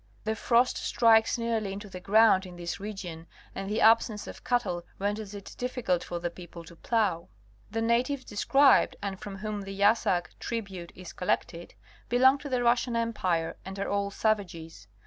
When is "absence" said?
3.81-4.25